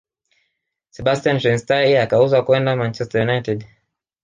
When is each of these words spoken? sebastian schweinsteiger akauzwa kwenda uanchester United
sebastian 0.89 1.39
schweinsteiger 1.39 2.01
akauzwa 2.01 2.45
kwenda 2.45 2.73
uanchester 2.75 3.21
United 3.21 3.63